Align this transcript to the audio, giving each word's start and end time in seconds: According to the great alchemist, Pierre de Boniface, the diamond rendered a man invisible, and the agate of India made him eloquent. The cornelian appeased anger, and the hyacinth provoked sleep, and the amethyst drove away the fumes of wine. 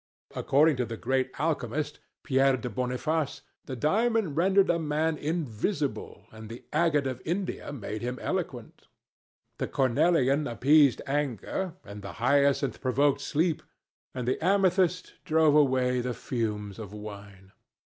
According 0.35 0.77
to 0.77 0.85
the 0.87 0.97
great 0.97 1.29
alchemist, 1.39 1.99
Pierre 2.23 2.57
de 2.57 2.71
Boniface, 2.71 3.41
the 3.65 3.75
diamond 3.75 4.35
rendered 4.35 4.71
a 4.71 4.79
man 4.79 5.15
invisible, 5.15 6.25
and 6.31 6.49
the 6.49 6.65
agate 6.73 7.05
of 7.05 7.21
India 7.23 7.71
made 7.71 8.01
him 8.01 8.17
eloquent. 8.19 8.87
The 9.59 9.67
cornelian 9.67 10.47
appeased 10.47 11.03
anger, 11.05 11.75
and 11.85 12.01
the 12.01 12.13
hyacinth 12.13 12.81
provoked 12.81 13.21
sleep, 13.21 13.61
and 14.15 14.27
the 14.27 14.43
amethyst 14.43 15.13
drove 15.23 15.53
away 15.53 16.01
the 16.01 16.15
fumes 16.15 16.79
of 16.79 16.93
wine. 16.93 17.51